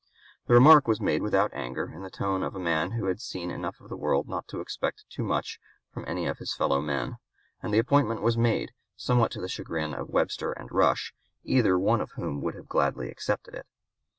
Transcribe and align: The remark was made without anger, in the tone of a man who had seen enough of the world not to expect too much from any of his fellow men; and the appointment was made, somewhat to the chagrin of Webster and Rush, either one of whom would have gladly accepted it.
The 0.47 0.55
remark 0.55 0.87
was 0.87 0.99
made 0.99 1.21
without 1.21 1.53
anger, 1.53 1.91
in 1.93 2.01
the 2.01 2.09
tone 2.09 2.41
of 2.41 2.55
a 2.55 2.59
man 2.59 2.93
who 2.93 3.05
had 3.05 3.21
seen 3.21 3.51
enough 3.51 3.79
of 3.79 3.87
the 3.89 3.95
world 3.95 4.27
not 4.27 4.47
to 4.47 4.59
expect 4.59 5.05
too 5.11 5.21
much 5.23 5.59
from 5.93 6.05
any 6.07 6.25
of 6.25 6.39
his 6.39 6.55
fellow 6.55 6.81
men; 6.81 7.17
and 7.61 7.71
the 7.71 7.77
appointment 7.77 8.23
was 8.23 8.35
made, 8.35 8.71
somewhat 8.95 9.29
to 9.33 9.41
the 9.41 9.47
chagrin 9.47 9.93
of 9.93 10.09
Webster 10.09 10.53
and 10.53 10.71
Rush, 10.71 11.13
either 11.43 11.77
one 11.77 12.01
of 12.01 12.13
whom 12.15 12.41
would 12.41 12.55
have 12.55 12.67
gladly 12.67 13.11
accepted 13.11 13.53
it. 13.53 13.67